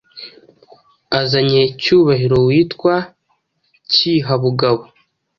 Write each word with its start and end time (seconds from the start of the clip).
Azanye 1.19 1.61
Cyubahiro 1.81 2.39
Yitwa 2.55 2.93
Cyiha-bugabo. 3.91 4.81